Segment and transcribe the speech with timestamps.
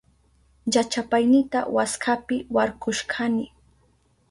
[0.71, 3.45] Llachapaynita waskapi warkushkani.